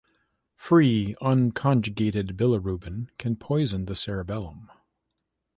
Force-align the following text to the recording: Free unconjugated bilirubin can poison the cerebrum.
Free 0.55 1.15
unconjugated 1.21 2.35
bilirubin 2.35 3.09
can 3.19 3.35
poison 3.35 3.85
the 3.85 3.93
cerebrum. 3.95 4.71